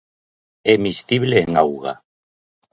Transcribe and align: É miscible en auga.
É 0.71 0.73
miscible 0.85 1.37
en 1.45 1.51
auga. 1.63 1.93